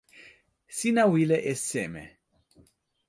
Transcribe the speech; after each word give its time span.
sina 0.77 1.03
wile 1.11 1.37
e 1.51 1.53
seme? 1.67 2.03